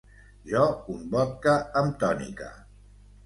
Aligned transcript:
Jo 0.51 0.61
un 0.93 1.03
vodka 1.11 1.53
amb 1.83 1.99
tònica. 2.05 2.47